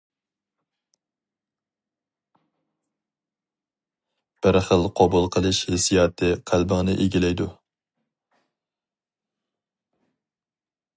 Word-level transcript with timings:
بىر 4.47 4.59
خىل 4.69 4.87
قوبۇل 5.01 5.29
قىلىش 5.37 5.61
ھېسسىياتى 5.73 6.33
قەلبىڭنى 6.53 6.99
ئىگىلەيدۇ. 7.05 7.51